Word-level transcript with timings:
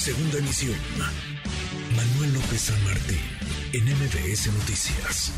Segunda 0.00 0.38
emisión. 0.38 0.78
Manuel 1.94 2.32
López 2.32 2.58
San 2.58 2.84
Martín, 2.84 3.18
en 3.74 3.84
MBS 3.84 4.46
Noticias. 4.50 5.30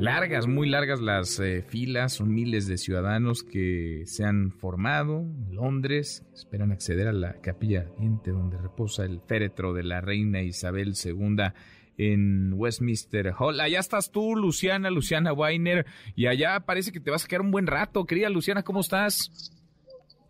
Largas, 0.00 0.46
muy 0.46 0.70
largas 0.70 1.02
las 1.02 1.38
eh, 1.38 1.62
filas, 1.68 2.14
son 2.14 2.32
miles 2.32 2.66
de 2.66 2.78
ciudadanos 2.78 3.42
que 3.42 4.04
se 4.06 4.24
han 4.24 4.50
formado 4.50 5.20
en 5.20 5.54
Londres, 5.54 6.24
esperan 6.34 6.72
acceder 6.72 7.08
a 7.08 7.12
la 7.12 7.42
capilla 7.42 7.80
ardiente 7.80 8.30
donde 8.30 8.56
reposa 8.56 9.04
el 9.04 9.20
féretro 9.20 9.74
de 9.74 9.82
la 9.82 10.00
reina 10.00 10.40
Isabel 10.40 10.94
II 11.04 11.52
en 11.98 12.52
Westminster 12.54 13.32
Hall. 13.38 13.60
Allá 13.60 13.80
estás 13.80 14.10
tú, 14.10 14.36
Luciana, 14.36 14.90
Luciana 14.90 15.32
Weiner, 15.32 15.86
y 16.14 16.26
allá 16.26 16.60
parece 16.60 16.92
que 16.92 17.00
te 17.00 17.10
vas 17.10 17.24
a 17.24 17.28
quedar 17.28 17.42
un 17.42 17.50
buen 17.50 17.66
rato. 17.66 18.04
Querida 18.04 18.28
Luciana, 18.28 18.62
¿cómo 18.62 18.80
estás? 18.80 19.52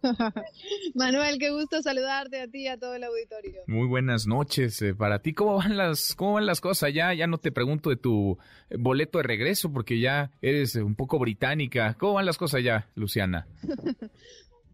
Manuel, 0.95 1.39
qué 1.39 1.51
gusto 1.51 1.83
saludarte 1.83 2.41
a 2.41 2.49
ti 2.49 2.63
y 2.63 2.69
a 2.69 2.79
todo 2.79 2.95
el 2.95 3.05
auditorio. 3.05 3.63
Muy 3.67 3.87
buenas 3.87 4.27
noches 4.27 4.81
eh, 4.83 4.95
para 4.95 5.21
ti. 5.21 5.33
¿Cómo 5.33 5.57
van 5.57 5.77
las 5.77 6.15
cómo 6.15 6.35
van 6.35 6.47
las 6.47 6.61
cosas 6.61 6.85
allá? 6.85 7.13
Ya 7.15 7.27
no 7.27 7.39
te 7.39 7.53
pregunto 7.53 7.91
de 7.91 7.97
tu 7.97 8.39
eh, 8.71 8.77
boleto 8.79 9.19
de 9.19 9.25
regreso 9.25 9.73
porque 9.73 9.99
ya 9.99 10.31
eres 10.43 10.77
un 10.77 10.95
poco 10.95 11.19
británica. 11.19 11.95
¿Cómo 11.99 12.15
van 12.15 12.27
las 12.27 12.39
cosas 12.39 12.59
allá, 12.59 12.89
Luciana? 12.95 13.47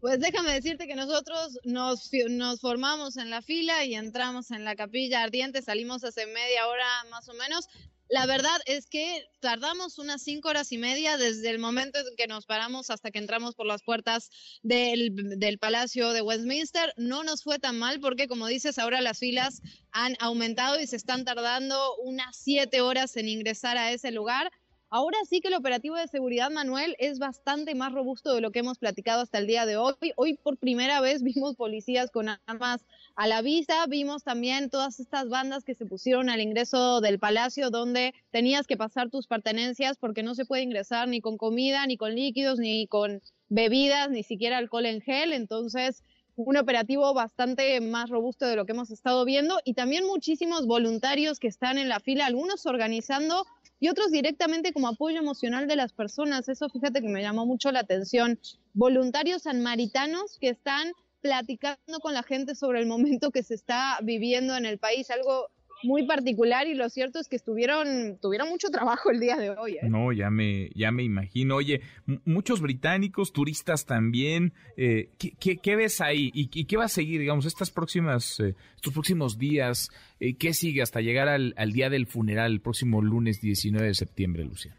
Pues 0.03 0.19
déjame 0.19 0.51
decirte 0.51 0.85
que 0.85 0.95
nosotros 0.95 1.57
nos, 1.63 2.11
nos 2.29 2.59
formamos 2.59 3.15
en 3.15 3.29
la 3.29 3.41
fila 3.41 3.85
y 3.85 3.95
entramos 3.95 4.51
en 4.51 4.65
la 4.65 4.75
capilla 4.75 5.23
ardiente, 5.23 5.61
salimos 5.61 6.03
hace 6.03 6.25
media 6.25 6.67
hora 6.67 7.05
más 7.09 7.29
o 7.29 7.33
menos. 7.33 7.69
La 8.09 8.25
verdad 8.25 8.59
es 8.65 8.85
que 8.87 9.25
tardamos 9.39 9.99
unas 9.99 10.21
cinco 10.21 10.49
horas 10.49 10.73
y 10.73 10.77
media 10.77 11.15
desde 11.15 11.49
el 11.49 11.57
momento 11.57 11.99
en 11.99 12.17
que 12.17 12.27
nos 12.27 12.45
paramos 12.45 12.89
hasta 12.89 13.11
que 13.11 13.19
entramos 13.19 13.55
por 13.55 13.65
las 13.65 13.81
puertas 13.81 14.29
del, 14.61 15.39
del, 15.39 15.57
Palacio 15.57 16.11
de 16.11 16.21
Westminster. 16.21 16.93
No 16.97 17.23
nos 17.23 17.41
fue 17.41 17.57
tan 17.57 17.79
mal 17.79 18.01
porque, 18.01 18.27
como 18.27 18.47
dices, 18.47 18.79
ahora 18.79 18.99
las 18.99 19.19
filas 19.19 19.61
han 19.93 20.17
aumentado 20.19 20.81
y 20.81 20.85
se 20.85 20.97
están 20.97 21.23
tardando 21.23 21.95
unas 22.03 22.35
siete 22.35 22.81
horas 22.81 23.15
en 23.15 23.29
ingresar 23.29 23.77
a 23.77 23.93
ese 23.93 24.11
lugar. 24.11 24.51
Ahora 24.95 25.17
sí 25.27 25.41
que 25.41 25.47
el 25.47 25.55
operativo 25.55 25.95
de 25.95 26.07
seguridad, 26.07 26.51
Manuel, 26.51 26.95
es 26.99 27.17
bastante 27.17 27.73
más 27.73 27.93
robusto 27.93 28.35
de 28.35 28.41
lo 28.41 28.51
que 28.51 28.59
hemos 28.59 28.77
platicado 28.77 29.23
hasta 29.23 29.39
el 29.39 29.47
día 29.47 29.65
de 29.65 29.75
hoy. 29.75 29.95
Hoy 30.17 30.35
por 30.35 30.55
primera 30.55 31.01
vez 31.01 31.23
vimos 31.23 31.55
policías 31.55 32.11
con 32.11 32.29
armas 32.45 32.85
a 33.15 33.25
la 33.25 33.41
vista, 33.41 33.87
vimos 33.87 34.23
también 34.23 34.69
todas 34.69 34.99
estas 34.99 35.29
bandas 35.29 35.63
que 35.63 35.73
se 35.73 35.87
pusieron 35.87 36.29
al 36.29 36.41
ingreso 36.41 37.01
del 37.01 37.17
palacio 37.17 37.71
donde 37.71 38.13
tenías 38.29 38.67
que 38.67 38.77
pasar 38.77 39.09
tus 39.09 39.25
pertenencias 39.25 39.97
porque 39.97 40.21
no 40.21 40.35
se 40.35 40.45
puede 40.45 40.61
ingresar 40.61 41.07
ni 41.07 41.21
con 41.21 41.37
comida, 41.37 41.87
ni 41.87 41.97
con 41.97 42.13
líquidos, 42.13 42.59
ni 42.59 42.85
con 42.85 43.19
bebidas, 43.49 44.11
ni 44.11 44.21
siquiera 44.21 44.59
alcohol 44.59 44.85
en 44.85 45.01
gel. 45.01 45.33
Entonces, 45.33 46.03
un 46.35 46.57
operativo 46.57 47.13
bastante 47.13 47.79
más 47.81 48.09
robusto 48.09 48.45
de 48.45 48.55
lo 48.55 48.65
que 48.65 48.71
hemos 48.71 48.91
estado 48.91 49.23
viendo 49.25 49.59
y 49.63 49.73
también 49.73 50.05
muchísimos 50.05 50.65
voluntarios 50.65 51.39
que 51.39 51.47
están 51.47 51.77
en 51.77 51.89
la 51.89 51.99
fila, 51.99 52.25
algunos 52.25 52.65
organizando 52.65 53.45
y 53.79 53.89
otros 53.89 54.11
directamente 54.11 54.73
como 54.73 54.87
apoyo 54.87 55.19
emocional 55.19 55.67
de 55.67 55.75
las 55.75 55.93
personas. 55.93 56.47
Eso 56.49 56.69
fíjate 56.69 57.01
que 57.01 57.09
me 57.09 57.21
llamó 57.21 57.45
mucho 57.45 57.71
la 57.71 57.81
atención. 57.81 58.39
Voluntarios 58.73 59.43
sanmaritanos 59.43 60.37
que 60.39 60.49
están 60.49 60.93
platicando 61.21 61.99
con 62.01 62.13
la 62.13 62.23
gente 62.23 62.55
sobre 62.55 62.79
el 62.79 62.85
momento 62.85 63.31
que 63.31 63.43
se 63.43 63.55
está 63.55 63.97
viviendo 64.03 64.55
en 64.55 64.65
el 64.65 64.77
país, 64.77 65.09
algo 65.09 65.49
muy 65.83 66.05
particular 66.05 66.67
y 66.67 66.73
lo 66.73 66.89
cierto 66.89 67.19
es 67.19 67.27
que 67.27 67.35
estuvieron 67.35 68.17
tuvieron 68.21 68.49
mucho 68.49 68.69
trabajo 68.69 69.11
el 69.11 69.19
día 69.19 69.35
de 69.37 69.51
hoy. 69.51 69.73
¿eh? 69.73 69.89
No, 69.89 70.11
ya 70.11 70.29
me 70.29 70.69
ya 70.75 70.91
me 70.91 71.03
imagino. 71.03 71.55
Oye, 71.55 71.81
muchos 72.25 72.61
británicos, 72.61 73.33
turistas 73.33 73.85
también. 73.85 74.53
Eh, 74.77 75.09
¿qué, 75.17 75.57
qué, 75.57 75.75
ves 75.75 76.01
ahí 76.01 76.31
y, 76.33 76.65
qué 76.65 76.77
va 76.77 76.85
a 76.85 76.89
seguir, 76.89 77.19
digamos, 77.19 77.45
estas 77.45 77.71
próximas 77.71 78.39
eh, 78.39 78.55
estos 78.75 78.93
próximos 78.93 79.37
días? 79.37 79.89
Eh, 80.19 80.35
¿Qué 80.35 80.53
sigue 80.53 80.81
hasta 80.81 81.01
llegar 81.01 81.27
al, 81.27 81.53
al 81.57 81.71
día 81.71 81.89
del 81.89 82.07
funeral 82.07 82.51
el 82.51 82.61
próximo 82.61 83.01
lunes 83.01 83.41
19 83.41 83.87
de 83.87 83.93
septiembre, 83.93 84.43
Luciana? 84.43 84.77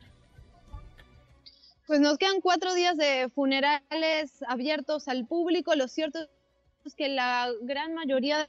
Pues 1.86 2.00
nos 2.00 2.16
quedan 2.16 2.40
cuatro 2.40 2.74
días 2.74 2.96
de 2.96 3.28
funerales 3.34 4.42
abiertos 4.48 5.06
al 5.08 5.26
público. 5.26 5.74
Lo 5.74 5.86
cierto 5.86 6.18
es 6.84 6.94
que 6.94 7.08
la 7.08 7.50
gran 7.62 7.94
mayoría 7.94 8.48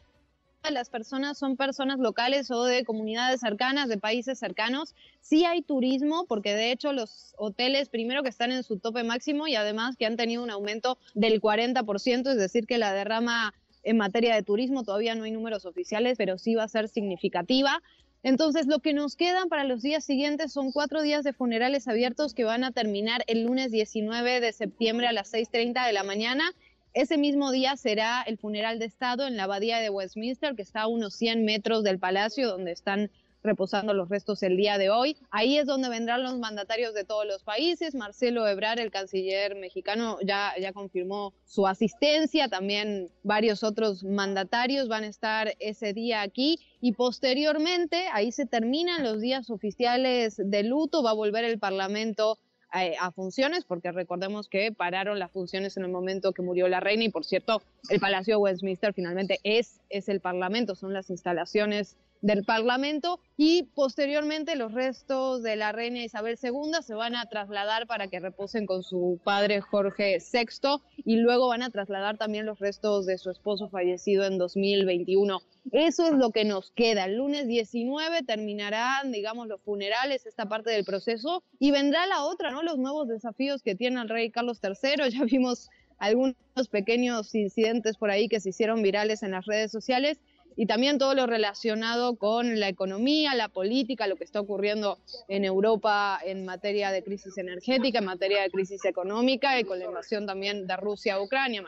las 0.71 0.89
personas 0.89 1.37
son 1.37 1.57
personas 1.57 1.99
locales 1.99 2.51
o 2.51 2.63
de 2.63 2.83
comunidades 2.83 3.39
cercanas, 3.39 3.89
de 3.89 3.97
países 3.97 4.39
cercanos. 4.39 4.95
Sí 5.21 5.45
hay 5.45 5.61
turismo, 5.61 6.25
porque 6.27 6.53
de 6.53 6.71
hecho 6.71 6.93
los 6.93 7.33
hoteles, 7.37 7.89
primero 7.89 8.23
que 8.23 8.29
están 8.29 8.51
en 8.51 8.63
su 8.63 8.79
tope 8.79 9.03
máximo 9.03 9.47
y 9.47 9.55
además 9.55 9.95
que 9.97 10.05
han 10.05 10.17
tenido 10.17 10.43
un 10.43 10.49
aumento 10.49 10.97
del 11.13 11.41
40%, 11.41 12.29
es 12.29 12.37
decir, 12.37 12.65
que 12.65 12.77
la 12.77 12.93
derrama 12.93 13.53
en 13.83 13.97
materia 13.97 14.33
de 14.35 14.43
turismo 14.43 14.83
todavía 14.83 15.15
no 15.15 15.23
hay 15.23 15.31
números 15.31 15.65
oficiales, 15.65 16.17
pero 16.17 16.37
sí 16.37 16.55
va 16.55 16.63
a 16.63 16.67
ser 16.67 16.89
significativa. 16.89 17.81
Entonces, 18.23 18.65
lo 18.65 18.79
que 18.79 18.93
nos 18.93 19.15
quedan 19.15 19.49
para 19.49 19.63
los 19.65 19.83
días 19.83 20.03
siguientes 20.03 20.51
son 20.51 20.71
cuatro 20.71 21.03
días 21.03 21.23
de 21.23 21.31
funerales 21.31 21.87
abiertos 21.87 22.33
que 22.33 22.43
van 22.43 22.63
a 22.63 22.71
terminar 22.71 23.23
el 23.27 23.43
lunes 23.43 23.71
19 23.71 24.39
de 24.39 24.51
septiembre 24.51 25.05
a 25.05 25.13
las 25.13 25.31
6.30 25.31 25.85
de 25.85 25.93
la 25.93 26.03
mañana 26.03 26.51
ese 26.95 27.17
mismo 27.17 27.51
día 27.51 27.75
será 27.75 28.23
el 28.23 28.37
funeral 28.37 28.79
de 28.79 28.85
Estado 28.85 29.27
en 29.27 29.35
la 29.35 29.43
abadía 29.43 29.79
de 29.79 29.89
Westminster, 29.89 30.55
que 30.55 30.61
está 30.61 30.83
a 30.83 30.87
unos 30.87 31.13
100 31.15 31.43
metros 31.43 31.83
del 31.83 31.99
palacio 31.99 32.47
donde 32.47 32.71
están 32.71 33.11
reposando 33.43 33.93
los 33.93 34.07
restos 34.07 34.41
el 34.43 34.55
día 34.55 34.77
de 34.77 34.89
hoy. 34.89 35.17
Ahí 35.29 35.57
es 35.57 35.65
donde 35.65 35.89
vendrán 35.89 36.23
los 36.23 36.39
mandatarios 36.39 36.93
de 36.93 37.03
todos 37.03 37.25
los 37.27 37.43
países. 37.43 37.95
Marcelo 37.95 38.47
Ebrard, 38.47 38.79
el 38.79 38.91
canciller 38.91 39.55
mexicano, 39.55 40.17
ya, 40.25 40.53
ya 40.59 40.71
confirmó 40.71 41.33
su 41.43 41.67
asistencia. 41.67 42.47
También 42.47 43.09
varios 43.23 43.63
otros 43.63 44.05
mandatarios 44.05 44.87
van 44.87 45.03
a 45.03 45.07
estar 45.07 45.53
ese 45.59 45.91
día 45.91 46.21
aquí. 46.21 46.59
Y 46.79 46.93
posteriormente, 46.93 48.07
ahí 48.13 48.31
se 48.31 48.45
terminan 48.45 49.03
los 49.03 49.19
días 49.19 49.49
oficiales 49.49 50.35
de 50.37 50.63
luto. 50.63 51.03
Va 51.03 51.11
a 51.11 51.13
volver 51.13 51.43
el 51.43 51.59
Parlamento 51.59 52.39
a, 52.75 53.11
funciones, 53.11 53.63
porque 53.63 53.91
recordemos 53.91 54.49
que 54.49 54.71
pararon 54.71 55.17
las 55.17 55.31
funciones 55.31 55.77
en 55.77 55.83
el 55.83 55.91
momento 55.91 56.33
que 56.33 56.41
murió 56.41 56.67
la 56.67 56.81
reina 56.81 57.05
y 57.05 57.09
por 57.09 57.23
cierto, 57.23 57.61
el 57.89 57.99
Palacio 57.99 58.35
de 58.35 58.37
Westminster 58.37 58.93
finalmente 58.93 59.39
es, 59.43 59.79
es 59.89 60.09
el 60.09 60.19
Parlamento, 60.19 60.75
son 60.75 60.93
las 60.93 61.09
instalaciones 61.09 61.95
del 62.25 62.43
Parlamento 62.43 63.19
y 63.37 63.63
posteriormente 63.75 64.55
los 64.55 64.73
restos 64.73 65.43
de 65.43 65.55
la 65.55 65.71
reina 65.71 66.03
Isabel 66.03 66.39
II 66.41 66.71
se 66.81 66.95
van 66.95 67.15
a 67.15 67.27
trasladar 67.27 67.85
para 67.85 68.07
que 68.07 68.19
reposen 68.19 68.65
con 68.65 68.81
su 68.81 69.19
padre 69.23 69.61
Jorge 69.61 70.17
VI 70.17 70.81
y 71.05 71.17
luego 71.17 71.49
van 71.49 71.61
a 71.61 71.69
trasladar 71.69 72.17
también 72.17 72.47
los 72.47 72.57
restos 72.57 73.05
de 73.05 73.19
su 73.19 73.29
esposo 73.29 73.69
fallecido 73.69 74.25
en 74.25 74.39
2021. 74.39 75.39
Eso 75.71 76.07
es 76.07 76.13
lo 76.13 76.31
que 76.31 76.45
nos 76.45 76.71
queda. 76.71 77.05
El 77.05 77.17
lunes 77.17 77.47
19 77.47 78.23
terminarán, 78.23 79.11
digamos, 79.11 79.47
los 79.47 79.61
funerales, 79.61 80.25
esta 80.25 80.47
parte 80.47 80.71
del 80.71 80.83
proceso 80.83 81.43
y 81.59 81.69
vendrá 81.69 82.07
la 82.07 82.23
otra, 82.23 82.49
¿no? 82.49 82.63
Los 82.63 82.79
nuevos 82.79 83.07
desafíos 83.07 83.61
que 83.61 83.75
tiene 83.75 84.01
el 84.01 84.09
rey 84.09 84.31
Carlos 84.31 84.59
III. 84.63 85.09
Ya 85.15 85.23
vimos 85.25 85.69
algunos 85.99 86.35
pequeños 86.71 87.35
incidentes 87.35 87.97
por 87.97 88.09
ahí 88.09 88.27
que 88.27 88.39
se 88.39 88.49
hicieron 88.49 88.81
virales 88.81 89.21
en 89.21 89.31
las 89.31 89.45
redes 89.45 89.71
sociales 89.71 90.19
y 90.55 90.65
también 90.65 90.97
todo 90.97 91.13
lo 91.13 91.27
relacionado 91.27 92.15
con 92.15 92.59
la 92.59 92.69
economía, 92.69 93.33
la 93.35 93.49
política, 93.49 94.07
lo 94.07 94.15
que 94.15 94.23
está 94.23 94.39
ocurriendo 94.39 94.97
en 95.27 95.45
Europa 95.45 96.19
en 96.25 96.45
materia 96.45 96.91
de 96.91 97.03
crisis 97.03 97.37
energética, 97.37 97.99
en 97.99 98.05
materia 98.05 98.41
de 98.41 98.49
crisis 98.49 98.85
económica 98.85 99.59
y 99.59 99.63
con 99.63 99.79
la 99.79 99.85
invasión 99.85 100.25
también 100.25 100.67
de 100.67 100.77
Rusia 100.77 101.15
a 101.15 101.21
Ucrania. 101.21 101.63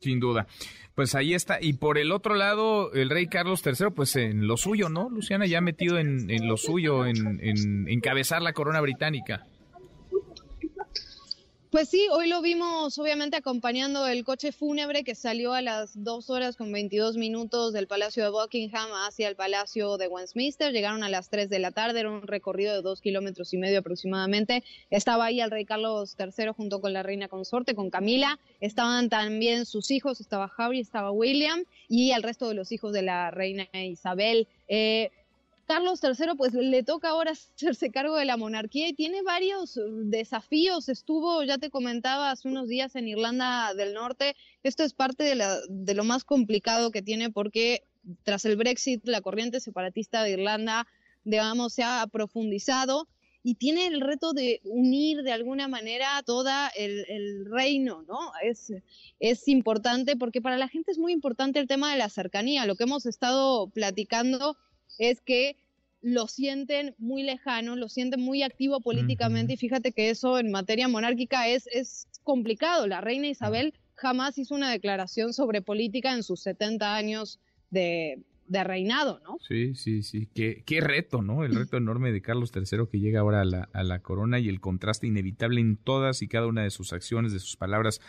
Sin 0.00 0.20
duda. 0.20 0.46
Pues 0.94 1.14
ahí 1.14 1.34
está. 1.34 1.58
Y 1.60 1.72
por 1.72 1.98
el 1.98 2.12
otro 2.12 2.34
lado, 2.34 2.92
el 2.92 3.10
rey 3.10 3.26
Carlos 3.26 3.62
III, 3.66 3.90
pues 3.94 4.14
en 4.16 4.46
lo 4.46 4.56
suyo, 4.56 4.88
¿no? 4.88 5.08
Luciana 5.08 5.46
ya 5.46 5.60
metido 5.60 5.98
en, 5.98 6.30
en 6.30 6.46
lo 6.46 6.56
suyo, 6.56 7.04
en 7.06 7.88
encabezar 7.88 8.42
la 8.42 8.52
corona 8.52 8.80
británica. 8.80 9.46
Pues 11.74 11.88
sí, 11.88 12.06
hoy 12.12 12.28
lo 12.28 12.40
vimos 12.40 12.96
obviamente 13.00 13.36
acompañando 13.36 14.06
el 14.06 14.22
coche 14.22 14.52
fúnebre 14.52 15.02
que 15.02 15.16
salió 15.16 15.54
a 15.54 15.60
las 15.60 16.04
2 16.04 16.30
horas 16.30 16.54
con 16.56 16.70
22 16.70 17.16
minutos 17.16 17.72
del 17.72 17.88
Palacio 17.88 18.22
de 18.22 18.30
Buckingham 18.30 18.90
hacia 19.04 19.26
el 19.26 19.34
Palacio 19.34 19.96
de 19.96 20.06
Westminster. 20.06 20.72
Llegaron 20.72 21.02
a 21.02 21.08
las 21.08 21.30
3 21.30 21.50
de 21.50 21.58
la 21.58 21.72
tarde, 21.72 21.98
era 21.98 22.12
un 22.12 22.28
recorrido 22.28 22.72
de 22.76 22.80
dos 22.80 23.00
kilómetros 23.00 23.52
y 23.54 23.58
medio 23.58 23.80
aproximadamente. 23.80 24.62
Estaba 24.88 25.24
ahí 25.24 25.40
el 25.40 25.50
rey 25.50 25.64
Carlos 25.64 26.14
III 26.16 26.52
junto 26.56 26.80
con 26.80 26.92
la 26.92 27.02
reina 27.02 27.26
consorte, 27.26 27.74
con 27.74 27.90
Camila. 27.90 28.38
Estaban 28.60 29.08
también 29.08 29.66
sus 29.66 29.90
hijos, 29.90 30.20
estaba 30.20 30.52
Harry, 30.56 30.78
estaba 30.78 31.10
William 31.10 31.64
y 31.88 32.12
el 32.12 32.22
resto 32.22 32.48
de 32.48 32.54
los 32.54 32.70
hijos 32.70 32.92
de 32.92 33.02
la 33.02 33.32
reina 33.32 33.66
Isabel. 33.72 34.46
Eh, 34.68 35.10
Carlos 35.66 36.00
III 36.02 36.34
pues 36.36 36.52
le 36.52 36.82
toca 36.82 37.10
ahora 37.10 37.32
hacerse 37.56 37.90
cargo 37.90 38.16
de 38.16 38.24
la 38.24 38.36
monarquía 38.36 38.88
y 38.88 38.94
tiene 38.94 39.22
varios 39.22 39.76
uh, 39.76 39.82
desafíos. 40.04 40.88
Estuvo, 40.88 41.42
ya 41.44 41.58
te 41.58 41.70
comentaba, 41.70 42.30
hace 42.30 42.48
unos 42.48 42.68
días 42.68 42.94
en 42.96 43.08
Irlanda 43.08 43.74
del 43.74 43.94
Norte. 43.94 44.36
Esto 44.62 44.82
es 44.82 44.94
parte 44.94 45.24
de, 45.24 45.94
lo 45.94 46.04
más 46.04 46.24
complicado 46.24 46.90
que 46.90 47.02
tiene 47.02 47.30
porque 47.30 47.82
tras 48.22 48.44
el 48.44 48.56
Brexit 48.56 49.06
la 49.06 49.22
corriente 49.22 49.60
separatista 49.60 50.22
de 50.22 50.32
Irlanda, 50.32 50.86
digamos, 51.24 51.72
se 51.72 51.82
ha 51.82 52.06
profundizado 52.06 53.08
y 53.42 53.56
tiene 53.56 53.86
el 53.86 54.00
reto 54.00 54.32
de 54.32 54.60
unir 54.64 55.22
de 55.22 55.32
alguna 55.32 55.68
manera 55.68 56.22
toda 56.24 56.68
el, 56.68 57.04
el, 57.08 57.44
reino, 57.44 58.02
¿no? 58.08 58.32
Es, 58.42 58.72
es 59.20 59.48
importante 59.48 60.16
porque 60.16 60.40
para 60.40 60.56
la 60.56 60.68
gente 60.68 60.90
es 60.90 60.98
muy 60.98 61.12
importante 61.12 61.60
el 61.60 61.66
tema 61.66 61.92
de 61.92 61.98
la 61.98 62.08
cercanía. 62.08 62.64
Lo 62.64 62.74
que 62.74 62.84
hemos 62.84 63.04
estado 63.04 63.68
platicando 63.68 64.56
es 64.98 65.20
que 65.20 65.56
lo 66.02 66.28
sienten 66.28 66.94
muy 66.98 67.22
lejano, 67.22 67.76
lo 67.76 67.88
sienten 67.88 68.20
muy 68.20 68.42
activo 68.42 68.80
políticamente 68.80 69.54
y 69.54 69.56
fíjate 69.56 69.92
que 69.92 70.10
eso 70.10 70.38
en 70.38 70.50
materia 70.50 70.86
monárquica 70.86 71.48
es, 71.48 71.66
es 71.72 72.08
complicado. 72.22 72.86
La 72.86 73.00
reina 73.00 73.26
Isabel 73.26 73.72
jamás 73.94 74.36
hizo 74.36 74.54
una 74.54 74.70
declaración 74.70 75.32
sobre 75.32 75.62
política 75.62 76.12
en 76.12 76.22
sus 76.22 76.40
70 76.40 76.94
años 76.94 77.40
de, 77.70 78.22
de 78.46 78.64
reinado, 78.64 79.20
¿no? 79.24 79.38
Sí, 79.48 79.74
sí, 79.74 80.02
sí. 80.02 80.28
Qué, 80.34 80.62
qué 80.66 80.80
reto, 80.80 81.22
¿no? 81.22 81.44
El 81.44 81.54
reto 81.54 81.78
enorme 81.78 82.12
de 82.12 82.20
Carlos 82.20 82.52
III 82.54 82.86
que 82.90 83.00
llega 83.00 83.20
ahora 83.20 83.40
a 83.40 83.44
la, 83.44 83.68
a 83.72 83.82
la, 83.82 84.00
corona 84.00 84.38
y 84.38 84.48
el 84.48 84.60
contraste 84.60 85.06
inevitable 85.06 85.60
en 85.60 85.76
todas 85.76 86.20
y 86.20 86.28
cada 86.28 86.46
una 86.46 86.62
de 86.62 86.70
sus 86.70 86.92
acciones, 86.92 87.32
de 87.32 87.38
sus 87.38 87.56
palabras 87.56 88.00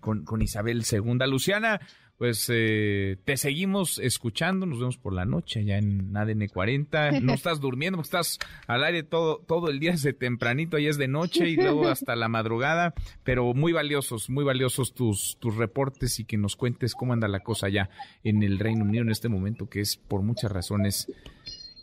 con, 0.00 0.24
con 0.24 0.42
Isabel 0.42 0.82
II. 0.90 1.18
Luciana, 1.28 1.80
pues 2.18 2.48
eh, 2.48 3.16
te 3.24 3.36
seguimos 3.36 3.98
escuchando, 3.98 4.66
nos 4.66 4.78
vemos 4.78 4.98
por 4.98 5.12
la 5.12 5.24
noche 5.24 5.64
ya 5.64 5.78
en 5.78 6.16
ADN 6.16 6.46
40. 6.46 7.20
No 7.20 7.32
estás 7.34 7.60
durmiendo 7.60 7.98
porque 7.98 8.06
estás 8.06 8.38
al 8.66 8.84
aire 8.84 9.02
todo, 9.02 9.38
todo 9.46 9.68
el 9.68 9.80
día 9.80 9.92
desde 9.92 10.12
tempranito, 10.12 10.78
y 10.78 10.86
es 10.86 10.96
de 10.96 11.08
noche 11.08 11.48
y 11.48 11.56
luego 11.56 11.88
hasta 11.88 12.14
la 12.14 12.28
madrugada, 12.28 12.94
pero 13.24 13.52
muy 13.52 13.72
valiosos, 13.72 14.30
muy 14.30 14.44
valiosos 14.44 14.94
tus, 14.94 15.36
tus 15.40 15.56
reportes 15.56 16.20
y 16.20 16.24
que 16.24 16.36
nos 16.36 16.56
cuentes 16.56 16.94
cómo 16.94 17.12
anda 17.12 17.26
la 17.26 17.40
cosa 17.40 17.68
ya 17.68 17.90
en 18.22 18.42
el 18.42 18.58
Reino 18.58 18.84
Unido 18.84 19.02
en 19.02 19.10
este 19.10 19.28
momento, 19.28 19.68
que 19.68 19.80
es 19.80 19.96
por 19.96 20.22
muchas 20.22 20.52
razones 20.52 21.12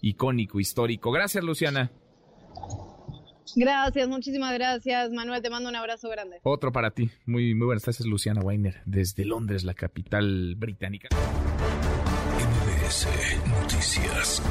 icónico, 0.01 0.59
histórico. 0.59 1.11
Gracias, 1.11 1.43
Luciana. 1.43 1.91
Gracias, 3.55 4.07
muchísimas 4.07 4.53
gracias, 4.53 5.11
Manuel. 5.11 5.41
Te 5.41 5.49
mando 5.49 5.69
un 5.69 5.75
abrazo 5.75 6.09
grande. 6.09 6.39
Otro 6.43 6.71
para 6.71 6.91
ti. 6.91 7.09
Muy, 7.25 7.53
muy 7.55 7.65
buenas 7.65 7.83
tardes, 7.83 8.05
Luciana 8.05 8.41
Weiner, 8.41 8.81
desde 8.85 9.25
Londres, 9.25 9.63
la 9.63 9.73
capital 9.73 10.55
británica. 10.55 11.09
MBS 12.37 13.07
Noticias. 13.47 14.41